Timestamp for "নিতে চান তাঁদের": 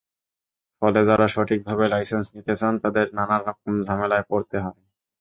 2.35-3.07